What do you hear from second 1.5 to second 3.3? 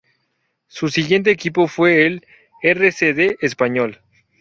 fue el R. C.